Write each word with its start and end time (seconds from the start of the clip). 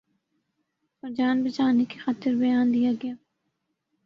اورجان 1.03 1.37
بچانے 1.43 1.85
کی 1.91 1.97
خاطر 2.03 2.31
بیان 2.41 2.67
دیاگیا۔ 2.73 3.13